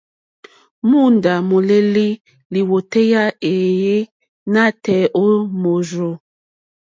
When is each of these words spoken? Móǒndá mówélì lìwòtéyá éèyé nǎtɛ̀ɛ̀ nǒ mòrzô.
Móǒndá 0.89 1.33
mówélì 1.49 2.07
lìwòtéyá 2.53 3.23
éèyé 3.51 3.97
nǎtɛ̀ɛ̀ 4.53 5.11
nǒ 5.33 5.45
mòrzô. 5.61 6.09